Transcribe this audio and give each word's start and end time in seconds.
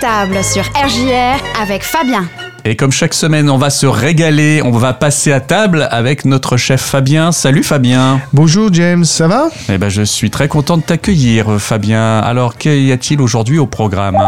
Table 0.00 0.42
sur 0.42 0.62
RJR 0.74 1.36
avec 1.60 1.82
Fabien. 1.82 2.24
Et 2.64 2.76
comme 2.76 2.90
chaque 2.90 3.12
semaine, 3.14 3.50
on 3.50 3.58
va 3.58 3.70
se 3.70 3.86
régaler, 3.86 4.62
on 4.64 4.70
va 4.70 4.94
passer 4.94 5.32
à 5.32 5.40
table 5.40 5.86
avec 5.90 6.24
notre 6.24 6.56
chef 6.56 6.80
Fabien. 6.80 7.32
Salut 7.32 7.62
Fabien. 7.62 8.20
Bonjour 8.32 8.72
James, 8.72 9.04
ça 9.04 9.28
va? 9.28 9.48
Eh 9.68 9.78
ben, 9.78 9.88
je 9.90 10.02
suis 10.02 10.30
très 10.30 10.48
content 10.48 10.78
de 10.78 10.82
t'accueillir, 10.82 11.60
Fabien. 11.60 12.18
Alors, 12.20 12.56
qu'y 12.56 12.90
a-t-il 12.92 13.20
aujourd'hui 13.20 13.58
au 13.58 13.66
programme? 13.66 14.18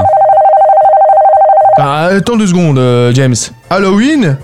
Ah, 1.79 2.09
Attends 2.13 2.37
deux 2.37 2.49
secondes, 2.49 2.79
euh, 2.79 3.13
James. 3.15 3.37
Halloween? 3.71 4.37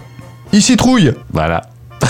Il 0.53 0.63
citrouille 0.63 1.13
Voilà. 1.33 1.63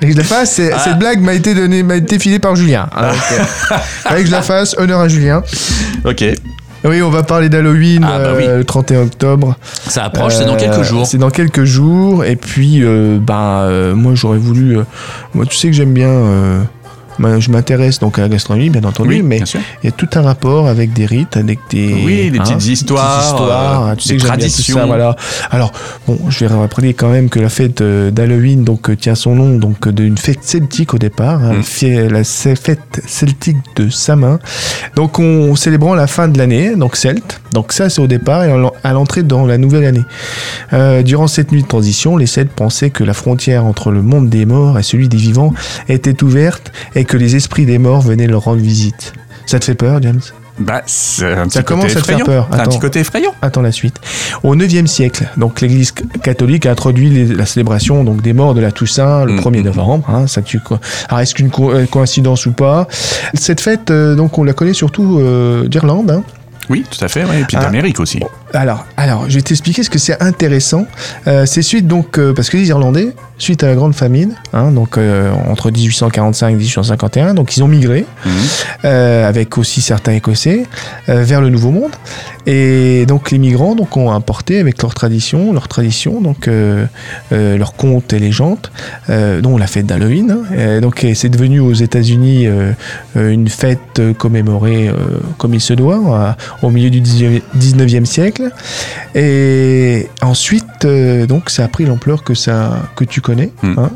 que 0.00 0.10
je 0.10 0.16
la 0.16 0.24
fasse, 0.24 0.52
cette 0.52 0.98
blague 0.98 1.20
m'a 1.20 1.32
été 1.34 1.54
donnée, 1.54 1.82
m'a 1.82 1.96
été 1.96 2.18
filée 2.18 2.38
par 2.38 2.54
Julien. 2.56 2.88
Alors, 2.94 3.14
euh, 4.10 4.16
que 4.16 4.26
je 4.26 4.30
la 4.30 4.42
fasse, 4.42 4.74
honneur 4.78 5.00
à 5.00 5.08
Julien. 5.08 5.42
Ok. 6.04 6.24
Oui, 6.84 7.02
on 7.02 7.10
va 7.10 7.22
parler 7.22 7.48
d'Halloween 7.50 8.06
Ah, 8.08 8.18
bah 8.18 8.32
oui. 8.36 8.44
euh, 8.46 8.58
le 8.58 8.64
31 8.64 9.02
octobre. 9.02 9.56
Ça 9.86 10.04
approche, 10.04 10.34
c'est 10.36 10.46
dans 10.46 10.56
quelques 10.56 10.78
Euh, 10.78 10.82
jours. 10.84 11.06
C'est 11.06 11.18
dans 11.18 11.30
quelques 11.30 11.64
jours. 11.64 12.24
Et 12.24 12.36
puis, 12.36 12.82
euh, 12.82 13.18
euh, 13.30 13.94
moi, 13.94 14.12
j'aurais 14.14 14.38
voulu. 14.38 14.78
moi, 15.34 15.44
tu 15.46 15.56
sais 15.56 15.68
que 15.68 15.74
j'aime 15.74 15.92
bien. 15.92 16.08
Ben, 17.18 17.40
je 17.40 17.50
m'intéresse 17.50 17.98
donc 17.98 18.18
à 18.18 18.22
la 18.22 18.28
gastronomie, 18.28 18.70
bien 18.70 18.84
entendu, 18.84 19.08
Oui, 19.08 19.22
mais 19.22 19.36
bien 19.40 19.60
il 19.82 19.86
y 19.86 19.88
a 19.88 19.92
tout 19.92 20.08
un 20.14 20.22
rapport 20.22 20.68
avec 20.68 20.92
des 20.92 21.06
rites, 21.06 21.36
avec 21.36 21.58
des. 21.70 21.92
Oui, 22.04 22.30
des 22.30 22.38
petites 22.38 22.66
histoires, 22.66 23.22
histoires, 23.24 23.86
euh, 23.88 23.94
tu 23.96 24.04
sais 24.08 24.14
des 24.14 24.20
que 24.20 24.26
traditions. 24.26 24.76
ça, 24.76 24.86
voilà. 24.86 25.16
Alors, 25.50 25.72
bon, 26.06 26.18
je 26.28 26.44
vais 26.44 26.54
rappeler 26.54 26.94
quand 26.94 27.08
même 27.10 27.28
que 27.28 27.40
la 27.40 27.48
fête 27.48 27.80
euh, 27.80 28.10
d'Halloween 28.10 28.64
donc 28.64 28.88
euh, 28.90 28.96
tient 28.96 29.14
son 29.14 29.34
nom 29.34 29.56
donc 29.58 29.86
euh, 29.86 29.92
d'une 29.92 30.16
fête 30.18 30.42
celtique 30.42 30.94
au 30.94 30.98
départ, 30.98 31.42
hein, 31.44 31.60
Mm. 31.82 32.08
la 32.08 32.24
fête 32.24 33.00
celtique 33.06 33.56
de 33.76 33.88
Samin. 33.88 34.38
Donc, 34.96 35.18
on 35.18 35.54
célébrant 35.56 35.94
la 35.94 36.06
fin 36.06 36.28
de 36.28 36.38
l'année, 36.38 36.74
donc 36.76 36.96
celte. 36.96 37.40
Donc 37.52 37.72
ça, 37.72 37.90
c'est 37.90 38.00
au 38.00 38.06
départ 38.06 38.44
et 38.44 38.52
à 38.84 38.92
l'entrée 38.92 39.22
dans 39.22 39.44
la 39.46 39.58
nouvelle 39.58 39.84
année. 39.84 40.04
Euh, 40.72 41.02
durant 41.02 41.26
cette 41.26 41.50
nuit 41.52 41.62
de 41.62 41.66
transition, 41.68 42.16
les 42.16 42.26
Celtes 42.26 42.52
pensaient 42.52 42.90
que 42.90 43.02
la 43.02 43.12
frontière 43.14 43.64
entre 43.64 43.90
le 43.90 44.02
monde 44.02 44.28
des 44.28 44.46
morts 44.46 44.78
et 44.78 44.82
celui 44.82 45.08
des 45.08 45.16
vivants 45.16 45.52
était 45.88 46.22
ouverte 46.22 46.70
et 46.94 46.99
que 47.04 47.16
les 47.16 47.36
esprits 47.36 47.66
des 47.66 47.78
morts 47.78 48.00
venaient 48.02 48.26
leur 48.26 48.42
rendre 48.44 48.60
visite. 48.60 49.12
Ça 49.46 49.58
te 49.58 49.64
fait 49.64 49.74
peur, 49.74 50.00
James? 50.02 50.20
Bah, 50.58 50.82
c'est 50.84 51.32
un 51.32 51.44
petit 51.44 51.52
Ça 51.54 51.62
commence 51.62 51.96
à 51.96 52.00
te 52.00 52.06
faire 52.06 52.22
peur. 52.22 52.46
C'est 52.50 52.56
un 52.56 52.60
Attends. 52.60 52.70
petit 52.70 52.78
côté 52.80 53.00
effrayant. 53.00 53.34
Attends 53.40 53.62
la 53.62 53.72
suite. 53.72 53.96
Au 54.42 54.54
9e 54.54 54.86
siècle, 54.86 55.26
donc 55.38 55.60
l'Église 55.62 55.92
catholique 56.22 56.66
a 56.66 56.72
introduit 56.72 57.08
les- 57.08 57.24
la 57.34 57.46
célébration 57.46 58.04
donc 58.04 58.20
des 58.20 58.34
morts 58.34 58.52
de 58.54 58.60
la 58.60 58.70
Toussaint 58.70 59.24
le 59.24 59.32
Mm, 59.34 59.40
1er 59.40 59.60
mm, 59.62 59.64
novembre. 59.64 60.10
Hein, 60.10 60.26
ça 60.26 60.42
tu 60.42 60.60
Alors 61.08 61.20
est-ce 61.20 61.34
qu'une 61.34 61.48
co- 61.50 61.70
euh, 61.72 61.86
coïncidence 61.86 62.44
ou 62.44 62.52
pas? 62.52 62.86
Cette 63.32 63.60
fête, 63.62 63.90
euh, 63.90 64.14
donc 64.14 64.36
on 64.38 64.44
la 64.44 64.52
connaît 64.52 64.74
surtout 64.74 65.18
euh, 65.20 65.66
d'Irlande. 65.66 66.10
hein. 66.10 66.22
Oui, 66.68 66.84
tout 66.90 67.02
à 67.02 67.08
fait. 67.08 67.24
ouais, 67.24 67.40
Et 67.40 67.44
puis 67.44 67.56
Ah. 67.58 67.64
d'Amérique 67.64 67.98
aussi. 67.98 68.20
Alors, 68.52 68.84
alors, 68.96 69.26
je 69.28 69.36
vais 69.36 69.42
t'expliquer 69.42 69.82
ce 69.82 69.90
que 69.90 69.98
c'est 69.98 70.20
intéressant. 70.22 70.86
Euh, 71.26 71.46
c'est 71.46 71.62
suite 71.62 71.86
donc 71.86 72.18
euh, 72.18 72.32
parce 72.34 72.50
que 72.50 72.56
les 72.56 72.68
Irlandais, 72.68 73.10
suite 73.38 73.62
à 73.62 73.68
la 73.68 73.74
grande 73.74 73.94
famine, 73.94 74.34
hein, 74.52 74.70
donc 74.72 74.98
euh, 74.98 75.32
entre 75.48 75.70
1845 75.70 76.48
et 76.50 76.54
1851, 76.56 77.34
donc 77.34 77.56
ils 77.56 77.62
ont 77.62 77.68
migré 77.68 78.04
Mhm. 78.26 78.32
euh, 78.84 79.28
avec 79.28 79.56
aussi 79.56 79.80
certains 79.80 80.12
Écossais 80.12 80.64
euh, 81.08 81.22
vers 81.22 81.40
le 81.40 81.48
Nouveau 81.48 81.70
Monde. 81.70 81.92
Et 82.46 83.04
donc 83.06 83.30
les 83.30 83.38
migrants 83.38 83.74
donc 83.74 83.96
ont 83.96 84.10
apporté 84.10 84.58
avec 84.58 84.82
leurs 84.82 84.94
traditions, 84.94 85.52
leurs 85.52 85.68
traditions, 85.68 86.20
donc 86.20 86.48
euh, 86.48 86.86
euh, 87.32 87.56
leurs 87.56 87.74
contes 87.74 88.12
et 88.12 88.18
légendes, 88.18 88.66
euh, 89.10 89.40
dont 89.40 89.56
la 89.58 89.66
fête 89.66 89.86
d'Halloween. 89.86 90.38
hein. 90.58 90.80
Donc 90.80 91.06
c'est 91.14 91.28
devenu 91.28 91.60
aux 91.60 91.72
États-Unis 91.74 92.46
une 93.14 93.48
fête 93.48 94.00
commémorée 94.18 94.88
euh, 94.88 94.94
comme 95.38 95.54
il 95.54 95.60
se 95.60 95.74
doit 95.74 95.96
euh, 95.98 96.32
au 96.66 96.70
milieu 96.70 96.90
du 96.90 97.00
19e 97.00 98.04
siècle. 98.06 98.39
Et 99.14 100.08
ensuite 100.22 100.84
euh, 100.84 101.26
donc 101.26 101.50
ça 101.50 101.64
a 101.64 101.68
pris 101.68 101.84
l'ampleur 101.84 102.24
que 102.24 102.34
ça 102.34 102.90
que 102.96 103.04
tu 103.04 103.20
connais. 103.20 103.50
Mm. 103.62 103.78
hein. 103.78 103.90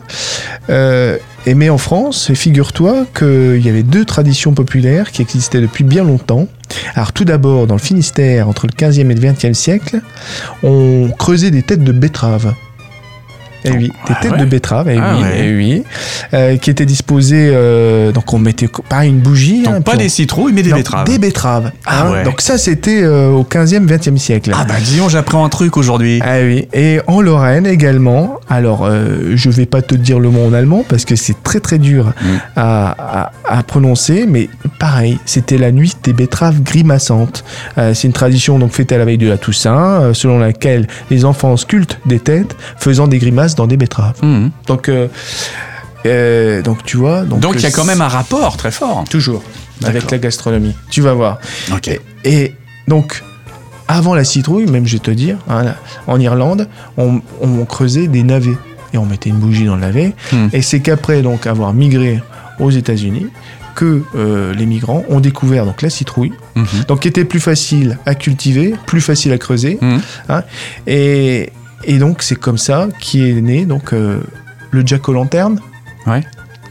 Euh, 0.70 1.18
et 1.46 1.54
mais 1.54 1.68
en 1.68 1.78
France, 1.78 2.32
figure-toi 2.32 3.04
qu'il 3.16 3.64
y 3.64 3.68
avait 3.68 3.82
deux 3.82 4.04
traditions 4.04 4.54
populaires 4.54 5.10
qui 5.10 5.20
existaient 5.20 5.60
depuis 5.60 5.84
bien 5.84 6.02
longtemps. 6.02 6.48
Alors 6.94 7.12
tout 7.12 7.24
d'abord, 7.24 7.66
dans 7.66 7.74
le 7.74 7.80
Finistère, 7.80 8.48
entre 8.48 8.66
le 8.66 8.72
15e 8.72 9.10
et 9.10 9.14
le 9.14 9.20
20e 9.20 9.52
siècle, 9.52 10.00
on 10.62 11.10
creusait 11.18 11.50
des 11.50 11.62
têtes 11.62 11.84
de 11.84 11.92
betteraves. 11.92 12.54
Eh 13.64 13.70
oui, 13.72 13.88
des 13.88 13.92
Ah 14.10 14.14
têtes 14.20 14.32
ouais 14.32 14.38
de 14.38 14.44
betteraves, 14.44 14.88
eh 14.90 14.98
Ah 15.00 15.14
oui, 15.16 15.22
ouais. 15.22 15.40
eh 15.42 15.56
oui, 15.56 15.82
euh, 16.34 16.56
qui 16.58 16.70
étaient 16.70 16.84
disposées, 16.86 17.50
euh, 17.52 18.12
donc 18.12 18.32
on 18.32 18.38
mettait 18.38 18.68
pareil 18.88 19.10
une 19.10 19.20
bougie. 19.20 19.62
Donc 19.62 19.74
hein, 19.74 19.80
pas 19.80 19.96
des 19.96 20.08
citrouilles, 20.08 20.52
mais 20.52 20.62
des 20.62 20.72
betteraves. 20.72 21.06
Des 21.06 21.18
betteraves. 21.18 21.70
Ah 21.86 22.02
hein. 22.06 22.12
ouais. 22.12 22.22
Donc 22.24 22.40
ça, 22.40 22.58
c'était 22.58 23.02
euh, 23.02 23.30
au 23.30 23.42
15e, 23.44 23.86
20e 23.86 24.16
siècle. 24.18 24.52
Ah 24.54 24.64
bah 24.64 24.74
disons, 24.80 25.08
j'apprends 25.08 25.44
un 25.44 25.48
truc 25.48 25.76
aujourd'hui. 25.76 26.20
Ah 26.22 26.38
oui, 26.42 26.68
et 26.74 27.00
en 27.06 27.20
Lorraine 27.20 27.66
également. 27.66 28.38
Alors, 28.50 28.88
je 29.34 29.50
vais 29.50 29.66
pas 29.66 29.80
te 29.82 29.94
dire 29.94 30.20
le 30.20 30.28
mot 30.30 30.44
en 30.46 30.52
allemand 30.52 30.84
parce 30.88 31.04
que 31.04 31.16
c'est 31.16 31.42
très 31.42 31.60
très 31.60 31.78
dur 31.78 32.12
Mm. 32.22 32.26
à, 32.56 33.22
à- 33.24 33.32
à 33.58 33.62
prononcer, 33.62 34.26
mais 34.28 34.48
pareil, 34.78 35.18
c'était 35.26 35.58
la 35.58 35.72
nuit 35.72 35.92
des 36.02 36.12
betteraves 36.12 36.62
grimaçantes. 36.62 37.44
C'est 37.76 38.04
une 38.04 38.12
tradition 38.12 38.58
donc 38.58 38.72
fêtée 38.72 38.94
à 38.94 38.98
la 38.98 39.04
veille 39.04 39.18
de 39.18 39.28
la 39.28 39.38
Toussaint, 39.38 40.12
selon 40.12 40.38
laquelle 40.38 40.86
les 41.10 41.24
enfants 41.24 41.56
sculptent 41.56 41.98
des 42.06 42.18
têtes 42.20 42.56
faisant 42.78 43.06
des 43.06 43.18
grimaces 43.18 43.53
dans 43.56 43.66
des 43.66 43.76
betteraves. 43.76 44.22
Mhm. 44.22 44.50
Donc, 44.66 44.88
euh, 44.88 45.08
euh, 46.06 46.62
donc 46.62 46.84
tu 46.84 46.96
vois. 46.96 47.22
Donc 47.22 47.54
il 47.54 47.60
y 47.62 47.66
a 47.66 47.70
quand 47.70 47.84
même 47.84 48.00
un 48.00 48.08
rapport 48.08 48.56
très 48.56 48.70
fort. 48.70 49.04
toujours 49.08 49.42
avec 49.84 50.10
la 50.10 50.18
gastronomie. 50.18 50.74
Tu 50.90 51.00
vas 51.00 51.14
voir. 51.14 51.38
Ok. 51.72 51.88
Et, 51.88 52.00
et 52.24 52.54
donc, 52.88 53.22
avant 53.88 54.14
la 54.14 54.24
citrouille, 54.24 54.66
même 54.66 54.86
je 54.86 54.94
vais 54.94 54.98
te 55.00 55.10
dire, 55.10 55.36
hein, 55.48 55.62
là, 55.62 55.76
en 56.06 56.18
Irlande, 56.20 56.68
on, 56.96 57.20
on 57.42 57.64
creusait 57.64 58.06
des 58.06 58.22
navets 58.22 58.56
et 58.92 58.98
on 58.98 59.04
mettait 59.04 59.30
une 59.30 59.36
bougie 59.38 59.64
dans 59.66 59.74
le 59.74 59.80
navet. 59.82 60.12
Hmm. 60.32 60.48
Et 60.52 60.62
c'est 60.62 60.80
qu'après 60.80 61.22
donc 61.22 61.46
avoir 61.46 61.74
migré 61.74 62.22
aux 62.60 62.70
États-Unis 62.70 63.26
que 63.74 64.02
euh, 64.14 64.54
les 64.54 64.66
migrants 64.66 65.02
ont 65.08 65.18
découvert 65.18 65.66
donc 65.66 65.82
la 65.82 65.90
citrouille, 65.90 66.32
Mhm. 66.54 66.84
donc 66.86 67.00
qui 67.00 67.08
était 67.08 67.24
plus 67.24 67.40
facile 67.40 67.98
à 68.06 68.14
cultiver, 68.14 68.74
plus 68.86 69.00
facile 69.00 69.32
à 69.32 69.38
creuser. 69.38 69.78
Mhm. 69.82 70.00
hein. 70.28 70.42
et, 70.86 71.50
et 71.86 71.98
donc 71.98 72.22
c'est 72.22 72.36
comme 72.36 72.58
ça 72.58 72.88
qui 73.00 73.28
est 73.28 73.40
né 73.40 73.64
donc 73.64 73.92
euh, 73.92 74.18
le 74.70 74.82
jack 74.86 75.08
o' 75.08 75.12
lanterne. 75.12 75.60
Ouais. 76.06 76.22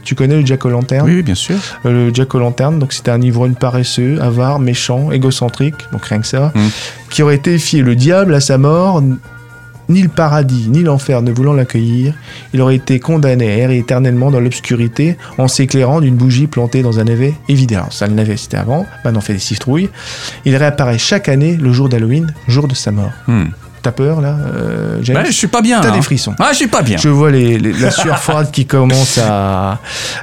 Tu 0.02 0.14
connais 0.14 0.38
le 0.38 0.44
jack 0.44 0.64
o' 0.66 0.68
lanterne 0.70 1.06
Oui, 1.08 1.16
oui, 1.16 1.22
bien 1.22 1.34
sûr. 1.34 1.56
euh, 1.86 2.08
le 2.08 2.14
Jack 2.14 2.34
O'Lantern, 2.34 2.78
donc 2.78 2.92
c'était 2.92 3.10
un 3.10 3.22
ivrogne 3.22 3.54
paresseux, 3.54 4.18
avare, 4.20 4.58
méchant, 4.58 5.10
égocentrique, 5.10 5.76
donc 5.92 6.04
rien 6.04 6.20
que 6.20 6.26
ça, 6.26 6.52
Mm. 6.54 6.60
qui 7.08 7.22
aurait 7.22 7.36
été 7.36 7.56
fié 7.58 7.80
le 7.82 7.96
diable 7.96 8.34
à 8.34 8.40
sa 8.40 8.58
mort, 8.58 9.02
ni 9.88 10.02
le 10.02 10.08
paradis, 10.10 10.68
ni 10.68 10.82
l'enfer 10.82 11.22
ne 11.22 11.30
voulant 11.32 11.54
l'accueillir, 11.54 12.12
il 12.52 12.60
aurait 12.60 12.76
été 12.76 13.00
condamné 13.00 13.50
à 13.50 13.56
errer 13.56 13.78
éternellement 13.78 14.30
dans 14.30 14.40
l'obscurité 14.40 15.16
en 15.38 15.48
s'éclairant 15.48 16.00
d'une 16.02 16.16
bougie 16.16 16.46
plantée 16.48 16.82
dans 16.82 17.00
un 17.00 17.04
navet. 17.04 17.34
Alors 17.70 17.92
ça, 17.92 18.06
le 18.06 18.12
navet 18.14 18.36
c'était 18.36 18.58
avant, 18.58 18.84
maintenant 19.04 19.18
on 19.18 19.22
fait 19.22 19.32
des 19.34 19.38
citrouilles. 19.38 19.88
Il 20.44 20.54
réapparaît 20.56 20.98
chaque 20.98 21.30
année 21.30 21.56
le 21.56 21.72
jour 21.72 21.88
d'Halloween, 21.88 22.32
jour 22.46 22.68
de 22.68 22.74
sa 22.74 22.90
mort. 22.92 23.12
Hmm. 23.26 23.44
T'as 23.84 23.92
peur 23.92 24.22
là, 24.22 24.38
euh, 24.56 24.98
James 25.02 25.14
Bah, 25.16 25.24
je 25.26 25.30
suis 25.32 25.46
pas 25.46 25.60
bien. 25.60 25.82
T'as 25.82 25.90
des 25.90 26.00
frissons. 26.00 26.34
Ah, 26.40 26.48
je 26.52 26.56
suis 26.56 26.68
pas 26.68 26.80
bien. 26.80 26.96
Je 26.96 27.10
vois 27.10 27.30
les, 27.30 27.58
les- 27.58 27.74
la 27.74 27.90
sueur 27.90 28.18
froide 28.18 28.50
qui 28.50 28.64
commence 28.64 29.18
à, 29.18 29.78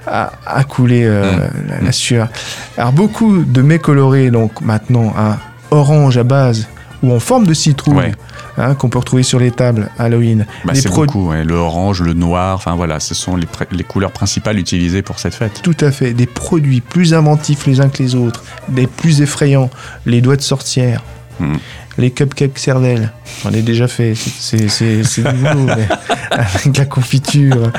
à, 0.08 0.32
à 0.48 0.64
couler, 0.64 1.04
euh, 1.06 1.32
Mm. 1.32 1.40
la, 1.70 1.82
la 1.82 1.92
sueur. 1.92 2.28
Alors 2.76 2.92
beaucoup 2.92 3.44
de 3.44 3.62
mets 3.62 3.78
colorés, 3.78 4.32
donc 4.32 4.62
maintenant, 4.62 5.14
hein, 5.16 5.38
orange 5.70 6.18
à 6.18 6.24
base 6.24 6.68
ou 7.04 7.14
en 7.14 7.20
forme 7.20 7.46
de 7.46 7.54
citrouille, 7.54 7.98
Ouais. 7.98 8.12
hein, 8.58 8.74
qu'on 8.74 8.90
peut 8.90 8.98
retrouver 8.98 9.22
sur 9.22 9.38
les 9.40 9.52
tables 9.52 9.90
Halloween. 10.00 10.48
Bah, 10.66 10.74
c'est 10.74 10.90
beaucoup. 10.92 11.30
ouais. 11.30 11.44
Le 11.44 11.54
orange, 11.54 12.02
le 12.02 12.14
noir, 12.14 12.56
enfin 12.56 12.74
voilà, 12.74 13.00
ce 13.00 13.14
sont 13.14 13.36
les, 13.36 13.84
couleurs 13.84 14.12
principales 14.12 14.58
utilisées 14.58 15.04
pour 15.04 15.20
cette 15.20 15.36
fête. 15.36 15.62
Tout 15.62 15.78
à 15.82 15.92
fait. 15.92 16.14
Des 16.14 16.26
produits 16.26 16.82
plus 16.82 17.14
inventifs 17.14 17.68
les 17.68 17.80
uns 17.80 17.90
que 17.90 18.02
les 18.02 18.16
autres, 18.16 18.44
des 18.70 18.88
plus 18.88 19.22
effrayants, 19.22 19.70
les 20.08 20.20
doigts 20.22 20.36
de 20.36 20.42
sorcière. 20.42 21.04
Mm. 21.40 21.56
Les 21.98 22.10
cupcakes 22.12 22.58
cervelle, 22.58 23.12
j'en 23.44 23.52
ai 23.52 23.62
déjà 23.62 23.88
fait, 23.88 24.16
c'est- 24.16 24.30
c'est 24.40 24.68
c'est- 24.70 25.04
c'est 25.04 25.24
nouveau, 25.34 25.66
mais 25.66 25.88
avec 26.32 26.78
la 26.78 26.86
confiture. 26.86 27.72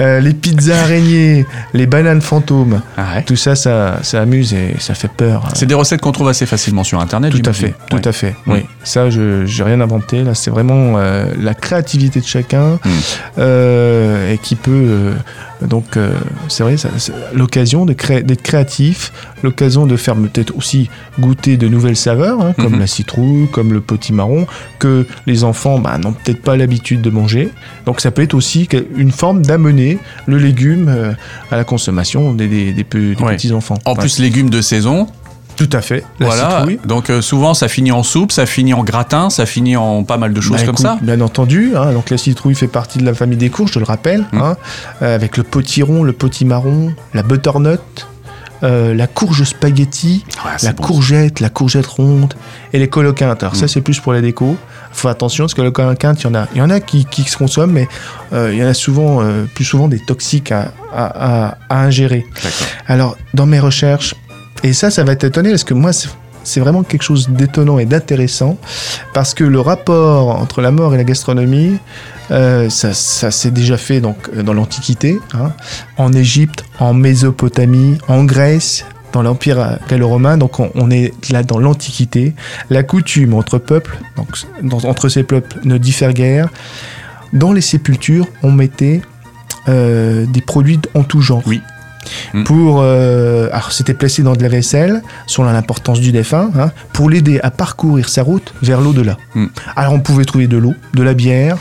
Euh, 0.00 0.20
les 0.20 0.34
pizzas 0.34 0.82
araignées, 0.82 1.46
les 1.72 1.86
bananes 1.86 2.20
fantômes, 2.20 2.82
Ah 2.96 3.14
ouais. 3.16 3.22
Tout 3.22 3.36
ça, 3.36 3.54
ça, 3.54 4.00
ça 4.02 4.20
amuse 4.20 4.52
et 4.52 4.74
ça 4.78 4.94
fait 4.94 5.08
peur. 5.10 5.48
C'est 5.54 5.66
des 5.66 5.74
recettes 5.74 6.00
qu'on 6.02 6.12
trouve 6.12 6.28
assez 6.28 6.44
facilement 6.46 6.84
sur 6.84 7.00
internet. 7.00 7.32
Tout 7.32 7.48
à 7.48 7.52
fait, 7.54 7.74
tout 7.88 7.96
Ouais. 7.96 8.08
à 8.08 8.12
fait. 8.12 8.34
Oui, 8.46 8.60
ça, 8.82 9.08
je 9.10 9.46
j'ai 9.46 9.62
rien 9.64 9.80
inventé. 9.80 10.22
Là, 10.22 10.34
c'est 10.34 10.50
vraiment 10.50 10.94
euh, 10.98 11.26
la 11.40 11.54
créativité 11.54 12.20
de 12.20 12.26
chacun 12.26 12.78
Mm. 12.84 12.90
euh, 13.38 14.32
et 14.32 14.38
qui 14.38 14.56
peut 14.56 15.12
donc, 15.62 15.96
c'est 16.48 16.62
vrai, 16.62 16.76
l'occasion 17.32 17.86
d'être 17.86 18.42
créatif, 18.42 19.12
l'occasion 19.42 19.86
de 19.86 19.96
faire 19.96 20.14
peut-être 20.14 20.54
aussi 20.56 20.90
goûter 21.18 21.56
de 21.56 21.68
nouvelles 21.68 21.96
saveurs, 21.96 22.42
hein, 22.42 22.52
comme 22.58 22.74
Mhm. 22.74 22.80
la 22.80 22.86
citrouille, 22.86 23.48
comme 23.54 23.72
le 23.72 23.80
potimarron, 23.80 24.46
que 24.78 25.06
les 25.26 25.44
enfants 25.44 25.78
bah, 25.78 25.96
n'ont 25.98 26.12
peut-être 26.12 26.42
pas 26.42 26.56
l'habitude 26.56 27.00
de 27.00 27.10
manger. 27.10 27.48
Donc, 27.86 28.00
ça 28.00 28.10
peut 28.10 28.22
être 28.22 28.34
aussi 28.34 28.68
une 28.96 29.12
forme 29.12 29.42
d'amener 29.42 29.98
le 30.26 30.38
légume 30.38 30.88
euh, 30.88 31.12
à 31.50 31.56
la 31.56 31.64
consommation 31.64 32.34
des, 32.34 32.48
des- 32.48 32.72
des 32.72 32.84
pe- 32.84 33.14
des 33.14 33.22
Ouais. 33.22 33.36
petits 33.36 33.52
enfants. 33.52 33.78
En 33.84 33.92
Ouais. 33.92 33.98
plus, 34.00 34.18
légumes 34.18 34.50
de 34.50 34.60
saison, 34.60 35.06
Tout 35.56 35.70
à 35.72 35.80
fait. 35.82 36.02
La 36.18 36.26
voilà. 36.26 36.50
citrouille. 36.50 36.78
Donc 36.84 37.10
euh, 37.10 37.22
souvent 37.22 37.54
ça 37.54 37.68
finit 37.68 37.92
en 37.92 38.02
soupe, 38.02 38.32
ça 38.32 38.44
finit 38.44 38.74
en 38.74 38.82
gratin, 38.82 39.30
ça 39.30 39.46
finit 39.46 39.76
en 39.76 40.02
pas 40.02 40.16
mal 40.16 40.32
de 40.32 40.40
choses 40.40 40.56
Bah, 40.58 40.66
comme 40.66 40.74
écoute, 40.74 40.84
ça. 40.84 40.98
Bien 41.00 41.20
entendu. 41.20 41.74
hein, 41.76 41.92
donc 41.92 42.10
la 42.10 42.18
citrouille 42.18 42.56
fait 42.56 42.66
partie 42.66 42.98
de 42.98 43.04
la 43.04 43.14
famille 43.14 43.38
des 43.38 43.50
courges, 43.50 43.70
je 43.72 43.78
le 43.78 43.84
rappelle. 43.84 44.24
Mm. 44.32 44.38
hein, 44.40 44.56
euh, 45.02 45.14
avec 45.14 45.36
le 45.36 45.44
potiron, 45.44 46.02
le 46.02 46.12
potimarron, 46.12 46.92
la 47.14 47.22
butternut, 47.22 47.78
euh, 48.64 48.94
la 48.94 49.06
courge 49.06 49.44
spaghetti, 49.44 50.24
Ouais, 50.44 50.52
la 50.62 50.72
bon. 50.72 50.82
courgette, 50.82 51.40
la 51.40 51.50
courgette 51.50 51.86
ronde 51.86 52.34
et 52.72 52.78
les 52.78 52.88
coloquintes. 52.88 53.42
Alors 53.42 53.54
ça 53.56 53.66
Mm. 53.66 53.68
c'est 53.68 53.80
plus 53.82 54.00
pour 54.00 54.12
la 54.12 54.20
déco. 54.20 54.56
Faut 54.92 55.08
attention 55.08 55.44
parce 55.44 55.54
que 55.54 55.62
le 55.62 55.70
coloquinte, 55.70 56.20
il 56.22 56.24
y 56.24 56.26
en 56.30 56.34
a, 56.34 56.46
il 56.54 56.58
y 56.58 56.62
en 56.62 56.70
a 56.70 56.80
qui, 56.80 57.04
qui 57.04 57.22
se 57.24 57.36
consomment, 57.36 57.72
mais 57.72 57.88
euh, 58.32 58.50
il 58.52 58.58
y 58.58 58.64
en 58.64 58.68
a 58.68 58.74
souvent, 58.74 59.22
euh, 59.22 59.44
plus 59.54 59.64
souvent 59.64 59.88
des 59.88 59.98
toxiques 59.98 60.50
à, 60.52 60.72
à- 60.94 61.48
à- 61.48 61.58
à 61.68 61.80
ingérer. 61.84 62.24
Alors, 62.86 63.16
dans 63.34 63.46
mes 63.46 63.58
recherches, 63.60 64.14
et 64.62 64.72
ça, 64.72 64.90
ça 64.90 65.04
va 65.04 65.14
t'étonner 65.16 65.50
parce 65.50 65.64
que 65.64 65.74
moi, 65.74 65.90
c'est 66.44 66.60
vraiment 66.60 66.82
quelque 66.82 67.02
chose 67.02 67.28
d'étonnant 67.30 67.78
et 67.78 67.86
d'intéressant 67.86 68.56
parce 69.12 69.34
que 69.34 69.44
le 69.44 69.60
rapport 69.60 70.28
entre 70.28 70.60
la 70.60 70.70
mort 70.70 70.94
et 70.94 70.96
la 70.96 71.04
gastronomie, 71.04 71.78
euh, 72.30 72.70
ça, 72.70 72.94
ça 72.94 73.30
s'est 73.30 73.50
déjà 73.50 73.76
fait 73.76 74.00
donc 74.00 74.16
euh, 74.34 74.42
dans 74.42 74.54
l'Antiquité, 74.54 75.18
hein, 75.34 75.52
en 75.98 76.12
Égypte, 76.12 76.64
en 76.78 76.94
Mésopotamie, 76.94 77.98
en 78.08 78.24
Grèce, 78.24 78.86
dans 79.12 79.22
l'Empire 79.22 79.60
euh, 79.60 79.76
gallo-romain. 79.88 80.38
Donc, 80.38 80.58
on, 80.60 80.90
est 80.90 81.12
là 81.30 81.42
dans 81.42 81.58
l'Antiquité. 81.58 82.34
La 82.70 82.82
coutume 82.82 83.34
entre 83.34 83.58
peuples, 83.58 83.98
donc 84.62 84.84
entre 84.84 85.08
ces 85.08 85.22
peuples, 85.22 85.58
ne 85.64 85.76
diffère 85.76 86.12
guère. 86.12 86.48
Dans 87.32 87.52
les 87.52 87.60
sépultures, 87.60 88.26
on 88.42 88.52
mettait 88.52 89.02
des 89.66 90.40
produits 90.46 90.78
en 90.94 91.04
tout 91.04 91.22
genre. 91.22 91.42
Oui. 91.46 91.62
Mm. 92.32 92.44
Pour, 92.44 92.80
euh, 92.82 93.48
alors 93.52 93.72
c'était 93.72 93.94
placé 93.94 94.22
dans 94.22 94.34
de 94.34 94.42
la 94.42 94.48
vaisselle, 94.48 95.02
selon 95.26 95.50
l'importance 95.50 96.00
du 96.00 96.12
défunt, 96.12 96.50
hein, 96.58 96.70
pour 96.92 97.08
l'aider 97.10 97.40
à 97.42 97.50
parcourir 97.50 98.08
sa 98.08 98.22
route 98.22 98.52
vers 98.62 98.80
l'au-delà. 98.80 99.16
Mm. 99.34 99.46
Alors 99.76 99.92
on 99.94 100.00
pouvait 100.00 100.24
trouver 100.24 100.46
de 100.46 100.56
l'eau, 100.56 100.74
de 100.94 101.02
la 101.02 101.14
bière, 101.14 101.56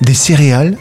des 0.00 0.14
céréales, 0.14 0.76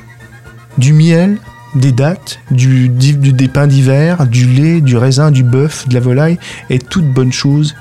du 0.78 0.94
miel, 0.94 1.38
des 1.76 1.92
dattes, 1.92 2.40
du, 2.52 2.90
du- 2.90 3.14
du- 3.14 3.34
des 3.34 3.48
pains 3.48 3.68
d'hiver, 3.68 4.26
du 4.26 4.46
lait, 4.48 4.82
du 4.82 4.98
raisin, 4.98 5.30
du 5.32 5.44
bœuf, 5.44 5.88
de 5.88 5.94
la 5.94 6.00
volaille, 6.00 6.40
et 6.70 6.80
toute 6.80 7.06
bonne 7.14 7.32
chose 7.32 7.76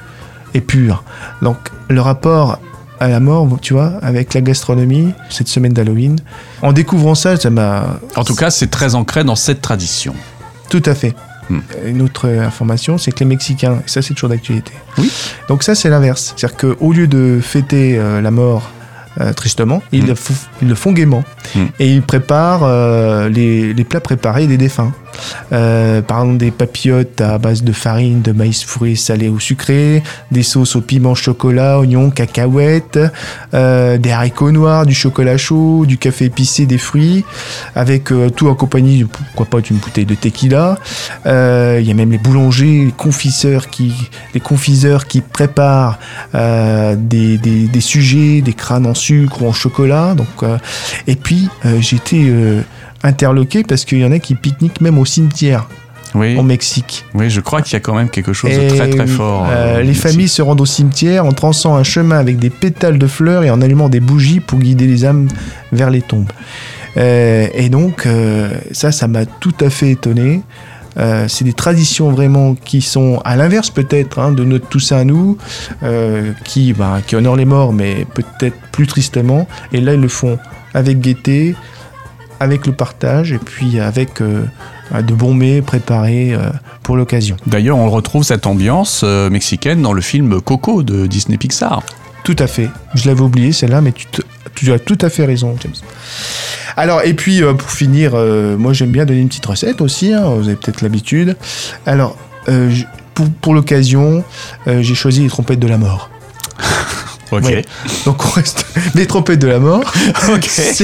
est 0.54 0.60
pure. 0.60 1.04
Donc 1.42 1.56
le 1.88 2.00
rapport 2.00 2.58
à 3.00 3.08
la 3.08 3.20
mort, 3.20 3.46
tu 3.62 3.74
vois, 3.74 3.92
avec 4.02 4.34
la 4.34 4.40
gastronomie, 4.40 5.12
cette 5.30 5.46
semaine 5.48 5.72
d'Halloween, 5.72 6.16
en 6.62 6.72
découvrant 6.72 7.14
ça, 7.14 7.36
ça 7.36 7.48
m'a 7.48 8.00
En 8.16 8.24
tout 8.24 8.34
cas, 8.34 8.50
c'est 8.50 8.66
très 8.66 8.96
ancré 8.96 9.22
dans 9.22 9.36
cette 9.36 9.60
tradition. 9.62 10.14
Tout 10.68 10.82
à 10.86 10.94
fait. 10.94 11.14
Hmm. 11.50 11.60
Une 11.86 12.02
autre 12.02 12.28
euh, 12.28 12.46
information, 12.46 12.98
c'est 12.98 13.10
que 13.10 13.20
les 13.20 13.24
Mexicains, 13.26 13.78
et 13.84 13.88
ça 13.88 14.02
c'est 14.02 14.12
toujours 14.14 14.28
d'actualité. 14.28 14.72
Oui. 14.98 15.10
Donc 15.48 15.62
ça 15.62 15.74
c'est 15.74 15.88
l'inverse. 15.88 16.34
C'est-à-dire 16.36 16.56
qu'au 16.76 16.92
lieu 16.92 17.06
de 17.06 17.40
fêter 17.42 17.96
euh, 17.98 18.20
la 18.20 18.30
mort 18.30 18.70
euh, 19.20 19.32
tristement, 19.32 19.82
ils, 19.90 20.04
Hmm. 20.04 20.08
le 20.08 20.14
ils 20.62 20.68
le 20.68 20.74
font 20.74 20.92
gaiement. 20.92 21.24
Hmm. 21.54 21.66
Et 21.80 21.88
ils 21.94 22.02
préparent 22.02 22.64
euh, 22.64 23.28
les, 23.30 23.72
les 23.72 23.84
plats 23.84 24.00
préparés 24.00 24.46
des 24.46 24.58
défunts. 24.58 24.92
Euh, 25.52 26.02
par 26.02 26.20
exemple 26.20 26.38
des 26.38 26.50
papillotes 26.50 27.20
à 27.20 27.38
base 27.38 27.62
de 27.62 27.72
farine, 27.72 28.22
de 28.22 28.32
maïs 28.32 28.64
fourré, 28.64 28.94
salé 28.94 29.28
ou 29.28 29.40
sucré, 29.40 30.02
des 30.30 30.42
sauces 30.42 30.76
au 30.76 30.80
piment, 30.80 31.14
chocolat, 31.14 31.78
oignons, 31.80 32.10
cacahuètes, 32.10 32.98
euh, 33.54 33.98
des 33.98 34.10
haricots 34.10 34.52
noirs, 34.52 34.86
du 34.86 34.94
chocolat 34.94 35.36
chaud, 35.36 35.84
du 35.86 35.98
café 35.98 36.26
épicé, 36.26 36.66
des 36.66 36.78
fruits, 36.78 37.24
avec 37.74 38.12
euh, 38.12 38.30
tout 38.30 38.48
en 38.48 38.54
compagnie, 38.54 39.04
pourquoi 39.04 39.46
pas 39.46 39.60
d'une 39.60 39.78
bouteille 39.78 40.06
de 40.06 40.14
tequila. 40.14 40.78
Euh, 41.26 41.78
Il 41.80 41.86
y 41.86 41.90
a 41.90 41.94
même 41.94 42.10
les 42.10 42.18
boulangers, 42.18 42.84
les 42.86 42.92
confiseurs 42.92 43.68
qui, 43.70 43.92
les 44.34 44.40
confiseurs 44.40 45.06
qui 45.06 45.20
préparent 45.20 45.98
des, 46.32 47.38
des, 47.38 47.66
des 47.66 47.80
sujets, 47.80 48.40
des 48.40 48.52
crânes 48.52 48.86
en 48.86 48.94
sucre 48.94 49.42
ou 49.42 49.48
en 49.48 49.52
chocolat. 49.52 50.14
Donc, 50.14 50.44
et 51.06 51.16
puis 51.16 51.48
euh, 51.64 51.80
interloqué 53.02 53.62
parce 53.64 53.84
qu'il 53.84 53.98
y 53.98 54.04
en 54.04 54.12
a 54.12 54.18
qui 54.18 54.34
pique-niquent 54.34 54.80
même 54.80 54.98
au 54.98 55.04
cimetière 55.04 55.68
Oui, 56.14 56.36
au 56.36 56.42
Mexique. 56.42 57.04
oui 57.14 57.30
je 57.30 57.40
crois 57.40 57.62
qu'il 57.62 57.74
y 57.74 57.76
a 57.76 57.80
quand 57.80 57.94
même 57.94 58.08
quelque 58.08 58.32
chose 58.32 58.50
de 58.50 58.68
très 58.68 58.90
très 58.90 59.06
fort. 59.06 59.46
euh, 59.48 59.76
euh, 59.78 59.82
les 59.82 59.94
familles 59.94 60.28
se 60.28 60.42
rendent 60.42 60.60
au 60.60 60.66
cimetière 60.66 61.24
en 61.24 61.32
traçant 61.32 61.76
un 61.76 61.82
chemin 61.84 62.18
avec 62.18 62.38
des 62.38 62.50
pétales 62.50 62.98
de 62.98 63.06
fleurs 63.06 63.44
et 63.44 63.50
en 63.50 63.60
allumant 63.60 63.88
des 63.88 64.00
bougies 64.00 64.40
pour 64.40 64.58
guider 64.58 64.86
les 64.86 65.04
âmes 65.04 65.28
vers 65.72 65.90
les 65.90 66.02
tombes. 66.02 66.30
Euh, 66.96 67.46
et 67.54 67.68
donc, 67.68 68.06
euh, 68.06 68.50
ça, 68.72 68.90
ça 68.90 69.06
m'a 69.06 69.24
tout 69.26 69.54
à 69.60 69.70
fait 69.70 69.90
étonné. 69.90 70.40
Euh, 70.96 71.26
c'est 71.28 71.44
des 71.44 71.52
traditions 71.52 72.10
vraiment 72.10 72.56
qui 72.56 72.80
sont 72.82 73.20
à 73.24 73.36
l'inverse 73.36 73.70
peut-être 73.70 74.18
hein, 74.18 74.32
de 74.32 74.42
notre 74.42 74.66
Toussaint 74.66 74.96
à 74.96 75.04
nous, 75.04 75.38
euh, 75.84 76.32
qui, 76.44 76.72
bah, 76.72 76.98
qui 77.06 77.14
honorent 77.14 77.36
les 77.36 77.44
morts, 77.44 77.72
mais 77.72 78.04
peut-être 78.14 78.56
plus 78.72 78.88
tristement. 78.88 79.46
Et 79.72 79.80
là, 79.80 79.94
ils 79.94 80.00
le 80.00 80.08
font 80.08 80.38
avec 80.74 81.00
gaieté, 81.00 81.54
avec 82.40 82.66
le 82.66 82.72
partage, 82.72 83.32
et 83.32 83.38
puis 83.38 83.80
avec 83.80 84.20
euh, 84.20 84.44
de 84.92 85.14
bons 85.14 85.34
mets 85.34 85.60
préparés 85.62 86.34
euh, 86.34 86.50
pour 86.82 86.96
l'occasion. 86.96 87.36
D'ailleurs, 87.46 87.76
on 87.78 87.90
retrouve 87.90 88.22
cette 88.22 88.46
ambiance 88.46 89.02
euh, 89.04 89.28
mexicaine 89.30 89.82
dans 89.82 89.92
le 89.92 90.00
film 90.00 90.40
Coco 90.40 90.82
de 90.82 91.06
Disney 91.06 91.36
Pixar. 91.36 91.82
Tout 92.24 92.36
à 92.38 92.46
fait. 92.46 92.68
Je 92.94 93.08
l'avais 93.08 93.22
oublié 93.22 93.52
celle-là, 93.52 93.80
mais 93.80 93.92
tu, 93.92 94.06
te- 94.06 94.22
tu 94.54 94.72
as 94.72 94.78
tout 94.78 94.98
à 95.00 95.08
fait 95.08 95.24
raison, 95.24 95.56
James. 95.62 95.72
Alors, 96.76 97.02
et 97.02 97.14
puis 97.14 97.42
pour 97.58 97.70
finir, 97.70 98.12
moi 98.58 98.72
j'aime 98.72 98.90
bien 98.90 99.04
donner 99.04 99.20
une 99.20 99.28
petite 99.28 99.46
recette 99.46 99.80
aussi, 99.80 100.12
hein, 100.12 100.22
vous 100.36 100.46
avez 100.46 100.56
peut-être 100.56 100.80
l'habitude. 100.82 101.36
Alors, 101.86 102.16
pour, 103.14 103.28
pour 103.40 103.54
l'occasion, 103.54 104.22
j'ai 104.66 104.94
choisi 104.94 105.22
les 105.22 105.28
trompettes 105.28 105.58
de 105.58 105.66
la 105.66 105.78
mort. 105.78 106.08
Ok. 107.30 107.44
Ouais. 107.44 107.64
Donc 108.06 108.24
on 108.24 108.30
reste. 108.30 108.64
Les 108.94 109.06
trompettes 109.06 109.38
de 109.40 109.48
la 109.48 109.58
mort. 109.58 109.82
Ok. 110.32 110.44
c'est 110.48 110.74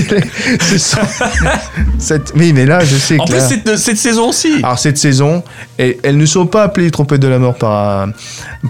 cette- 1.99 2.33
Oui, 2.37 2.53
mais 2.53 2.67
là, 2.67 2.85
je 2.85 2.97
sais 2.97 3.19
En 3.19 3.25
que. 3.25 3.31
plus, 3.31 3.39
là- 3.39 3.49
c'est 3.49 3.67
de 3.67 3.77
cette 3.77 3.97
saison 3.97 4.29
aussi. 4.29 4.55
alors 4.63 4.79
cette 4.79 4.99
saison, 4.99 5.43
elles 5.79 6.17
ne 6.17 6.27
sont 6.27 6.47
pas 6.47 6.63
appelées 6.65 6.87
les 6.87 6.91
trompettes 6.91 7.21
de 7.21 7.29
la 7.29 7.39
mort 7.39 7.55
par, 7.55 8.09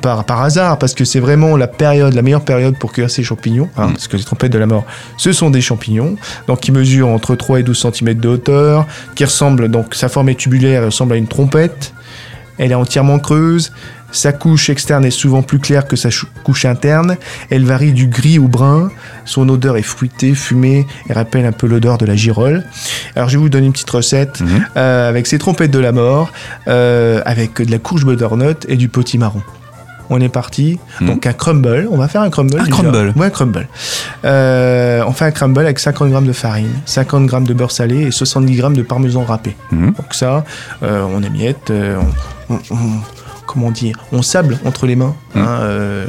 par, 0.03 0.25
par 0.25 0.43
hasard, 0.43 0.79
parce 0.79 0.95
que 0.95 1.05
c'est 1.05 1.21
vraiment 1.21 1.57
la 1.57 1.67
période, 1.67 2.15
la 2.15 2.23
meilleure 2.23 2.45
période 2.45 2.79
pour 2.79 2.93
cueillir 2.93 3.11
ces 3.11 3.23
champignons, 3.23 3.69
hein, 3.77 3.89
Mm. 3.89 3.93
parce 3.93 4.09
que 4.09 4.17
les 4.17 4.25
trompettes 4.25 4.53
de 4.53 4.59
la 4.59 4.67
mort, 4.67 4.85
ce 5.17 5.33
sont 5.33 5.51
des 5.51 5.61
champignons, 5.61 6.17
donc 6.47 6.61
qui 6.61 6.73
mesurent 6.73 7.09
entre 7.09 7.35
3 7.35 7.61
et 7.61 7.63
12 7.63 7.79
cm 7.93 8.15
de 8.15 8.29
hauteur, 8.29 8.87
qui 9.15 9.25
ressemblent, 9.25 9.69
donc 9.69 9.95
sa 9.95 10.09
forme 10.09 10.29
est 10.29 10.35
tubulaire, 10.39 10.81
elle 10.81 10.87
ressemble 10.87 11.15
à 11.15 11.17
une 11.17 11.27
trompette, 11.29 11.93
elle 12.59 12.71
est 12.73 12.77
entièrement 12.77 13.19
creuse, 13.19 13.73
sa 14.15 14.33
couche 14.33 14.71
externe 14.71 15.05
est 15.05 15.11
souvent 15.11 15.43
plus 15.43 15.59
claire 15.59 15.87
que 15.87 15.97
sa 15.97 16.09
couche 16.45 16.65
interne, 16.65 17.17
elle 17.51 17.65
varie 17.65 17.93
du 17.93 18.07
gris 18.07 18.39
au 18.39 18.49
brun, 18.49 18.91
son 19.25 19.49
odeur 19.49 19.77
est 19.77 19.83
fruitée, 19.83 20.35
fumée, 20.35 20.87
et 21.09 21.13
rappelle 21.13 21.45
un 21.45 21.53
peu 21.53 21.67
l'odeur 21.67 21.99
de 21.99 22.07
la 22.07 22.15
girole. 22.17 22.65
Alors 23.17 23.29
je 23.29 23.37
vais 23.37 23.43
vous 23.43 23.49
donner 23.51 23.67
une 23.67 23.73
petite 23.73 23.91
recette 23.91 24.41
Mhm. 24.41 24.65
euh, 24.77 25.09
avec 25.09 25.27
ses 25.27 25.39
trompettes 25.39 25.71
de 25.73 25.79
la 25.81 25.93
mort, 25.93 26.31
euh, 26.69 27.21
avec 27.27 27.61
de 27.61 27.71
la 27.71 27.79
courge 27.79 28.07
butternut 28.07 28.65
et 28.69 28.77
du 28.77 28.89
potimarron. 28.89 29.43
On 30.11 30.21
est 30.21 30.29
parti. 30.29 30.79
Mhm. 31.01 31.07
Donc 31.09 31.27
un 31.27 31.33
crumble. 31.33 31.89
On 31.91 31.97
va 31.97 32.09
faire 32.09 32.21
un 32.21 32.29
crumble. 32.31 32.61
Un 32.61 32.65
déjà. 32.65 32.77
crumble. 32.77 33.13
Ouais, 33.17 33.27
un 33.27 33.31
crumble. 33.31 33.67
Euh, 34.25 35.03
on 35.07 35.13
fait 35.13 35.25
un 35.25 35.31
crumble 35.31 35.61
avec 35.61 35.79
50 35.79 36.13
g 36.13 36.21
de 36.27 36.33
farine, 36.33 36.69
50 36.85 37.29
g 37.31 37.37
de 37.41 37.55
beurre 37.55 37.71
salé 37.71 38.03
et 38.07 38.11
70 38.11 38.55
g 38.55 38.63
de 38.71 38.83
parmesan 38.83 39.25
râpé. 39.25 39.57
Mhm. 39.73 39.93
Donc 39.93 40.13
ça, 40.13 40.45
on 40.83 41.23
émiette, 41.23 41.71
on, 41.71 42.55
on- 42.55 42.59
on- 42.71 43.01
comment 43.47 43.71
dire, 43.71 43.97
on 44.13 44.23
sable 44.23 44.59
entre 44.65 44.87
les 44.87 44.97
mains 44.97 45.15
Mhm. 45.35 45.43
hein, 45.43 45.49
euh, 45.63 46.07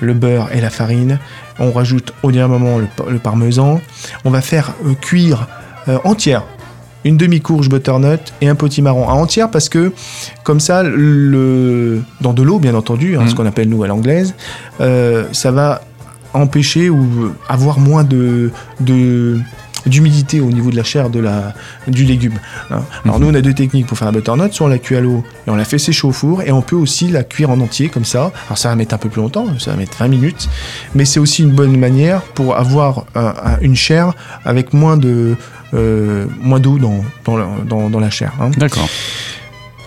le 0.00 0.14
beurre 0.14 0.48
et 0.52 0.60
la 0.60 0.70
farine. 0.70 1.18
On 1.58 1.72
rajoute 1.72 2.12
au 2.22 2.30
dernier 2.32 2.50
moment 2.52 2.78
le, 2.78 2.86
pa- 2.96 3.10
le 3.10 3.18
parmesan. 3.18 3.80
On 4.24 4.30
va 4.30 4.40
faire 4.40 4.72
euh, 4.86 4.94
cuire 5.00 5.48
euh, 5.88 5.98
entière 6.04 6.44
une 7.04 7.16
demi-courge 7.16 7.68
butternut 7.68 8.18
et 8.40 8.48
un 8.48 8.54
potimarron 8.54 9.08
à 9.08 9.12
entière 9.12 9.50
parce 9.50 9.68
que 9.68 9.92
comme 10.44 10.60
ça, 10.60 10.82
le, 10.82 12.02
dans 12.20 12.32
de 12.32 12.42
l'eau 12.42 12.58
bien 12.58 12.74
entendu, 12.74 13.16
hein, 13.16 13.22
ce 13.28 13.34
qu'on 13.34 13.46
appelle 13.46 13.68
nous 13.68 13.82
à 13.84 13.86
l'anglaise, 13.86 14.34
ça 15.32 15.50
va 15.50 15.80
empêcher 16.34 16.90
ou 16.90 17.32
avoir 17.48 17.78
moins 17.78 18.04
de, 18.04 18.50
de- 18.80 19.38
d'humidité 19.88 20.40
au 20.40 20.50
niveau 20.50 20.70
de 20.70 20.76
la 20.76 20.84
chair 20.84 21.10
de 21.10 21.20
la, 21.20 21.54
du 21.86 22.04
légume. 22.04 22.38
hein. 22.70 22.82
Alors 23.04 23.18
Mhm. 23.18 23.24
nous 23.24 23.30
on 23.30 23.34
a 23.34 23.40
deux 23.40 23.54
techniques 23.54 23.86
pour 23.86 23.98
faire 23.98 24.06
la 24.06 24.12
butternut, 24.12 24.52
soit 24.52 24.66
on 24.66 24.70
la 24.70 24.78
cuit 24.78 24.96
à 24.96 25.00
l'eau 25.00 25.24
et 25.46 25.50
on 25.50 25.56
la 25.56 25.64
fait 25.64 25.78
sécher 25.78 26.06
au 26.06 26.12
four 26.12 26.42
et 26.42 26.52
on 26.52 26.62
peut 26.62 26.76
aussi 26.76 27.08
la 27.08 27.22
cuire 27.24 27.50
en 27.50 27.60
entier 27.60 27.88
comme 27.88 28.04
ça. 28.04 28.30
Alors 28.46 28.58
ça 28.58 28.68
va 28.68 28.76
mettre 28.76 28.94
un 28.94 28.98
peu 28.98 29.08
plus 29.08 29.20
longtemps, 29.20 29.46
ça 29.58 29.70
va 29.72 29.76
mettre 29.76 29.96
20 29.98 30.08
minutes, 30.08 30.48
mais 30.94 31.04
c'est 31.04 31.20
aussi 31.20 31.42
une 31.42 31.50
bonne 31.52 31.76
manière 31.76 32.22
pour 32.22 32.56
avoir 32.56 33.04
un- 33.14 33.34
un- 33.44 33.58
une 33.60 33.76
chair 33.76 34.12
avec 34.44 34.72
moins 34.72 34.96
de 34.96 35.36
euh, 35.74 36.24
moins 36.40 36.60
d'eau 36.60 36.78
dans, 36.78 37.04
dans, 37.26 37.36
la- 37.36 37.46
dans- 37.68 37.90
dans 37.90 38.00
la 38.00 38.08
chair. 38.08 38.32
hein. 38.40 38.50
D'accord. 38.56 38.88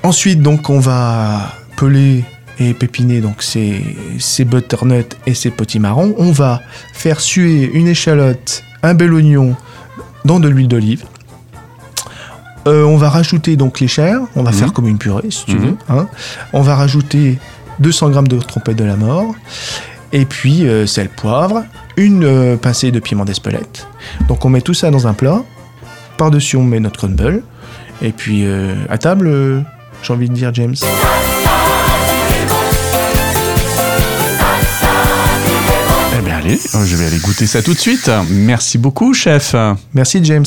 Ensuite, 0.04 0.42
donc, 0.42 0.70
on 0.70 0.80
va 0.80 1.54
peler 1.76 2.24
et 2.60 2.74
pépiner 2.74 3.22
donc 3.22 3.42
ces, 3.42 3.84
ces 4.20 4.46
butternuts 4.46 5.16
et 5.26 5.34
ces 5.34 5.50
potimarrons. 5.50 6.14
On 6.18 6.32
va 6.32 6.62
faire 6.94 7.20
suer 7.20 7.70
une 7.74 7.88
échalote, 7.88 8.64
un 8.84 8.94
bel 8.94 9.14
oignon 9.14 9.56
dans 10.26 10.40
de 10.40 10.48
l'huile 10.50 10.68
d'olive. 10.68 11.04
Euh, 12.68 12.84
on 12.84 12.98
va 12.98 13.10
rajouter 13.10 13.56
donc 13.56 13.80
les 13.80 13.88
chairs. 13.88 14.20
On 14.36 14.44
va 14.44 14.52
Mhm. 14.52 14.58
faire 14.58 14.74
comme 14.74 14.88
une 14.88 14.98
purée, 15.00 15.30
si 15.32 15.46
tu 15.46 15.56
Mhm. 15.56 15.62
veux. 15.66 15.78
hein. 15.90 16.08
On 16.54 16.62
va 16.62 16.76
rajouter 16.76 17.40
200 17.80 18.14
g 18.14 18.20
de 18.22 18.38
trompette 18.40 18.76
de 18.78 18.84
la 18.84 18.96
mort, 18.96 19.34
et 20.14 20.26
puis 20.26 20.68
euh, 20.68 20.86
sel, 20.86 21.10
poivre, 21.10 21.64
une 21.98 22.24
euh, 22.24 22.58
pincée 22.58 22.92
de 22.92 23.00
piment 23.00 23.26
d'Espelette. 23.26 23.88
Donc 24.28 24.46
on 24.46 24.50
met 24.50 24.62
tout 24.62 24.76
ça 24.76 24.92
dans 24.92 25.08
un 25.08 25.14
plat. 25.14 25.42
Par-dessus, 26.18 26.56
on 26.58 26.64
met 26.64 26.80
notre 26.80 27.00
crumble. 27.00 27.42
Et 28.04 28.12
puis 28.12 28.46
euh, 28.46 28.76
à 28.90 28.98
table, 29.00 29.64
j'ai 30.04 30.14
envie 30.14 30.30
de 30.30 30.34
dire 30.36 30.54
James. 30.54 30.76
Allez, 36.42 36.60
je 36.86 36.96
vais 36.96 37.06
aller 37.06 37.20
goûter 37.20 37.46
ça 37.46 37.62
tout 37.62 37.74
de 37.74 37.80
suite. 37.80 38.10
Merci 38.30 38.78
beaucoup 38.78 39.14
chef. 39.14 39.56
Merci 39.94 40.24
James. 40.24 40.46